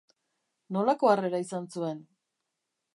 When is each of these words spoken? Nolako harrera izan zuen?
Nolako 0.77 1.11
harrera 1.11 1.43
izan 1.45 1.71
zuen? 1.77 2.05